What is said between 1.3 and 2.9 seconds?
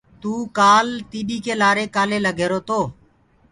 ڪي لآري ڪآلي لگرهيرو تو۔